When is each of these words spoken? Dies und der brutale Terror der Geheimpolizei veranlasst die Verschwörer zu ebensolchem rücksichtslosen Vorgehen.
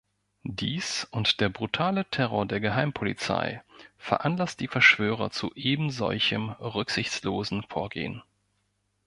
Dies 0.49 1.07
und 1.11 1.41
der 1.41 1.49
brutale 1.49 2.05
Terror 2.09 2.47
der 2.47 2.59
Geheimpolizei 2.59 3.61
veranlasst 3.99 4.59
die 4.59 4.67
Verschwörer 4.67 5.29
zu 5.29 5.51
ebensolchem 5.53 6.49
rücksichtslosen 6.59 7.61
Vorgehen. 7.69 8.23